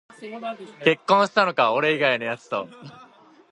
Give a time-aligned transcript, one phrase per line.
[0.83, 2.67] 結婚したのか、俺以外のやつと